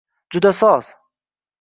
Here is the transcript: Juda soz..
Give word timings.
Juda 0.35 0.53
soz.. 0.61 0.91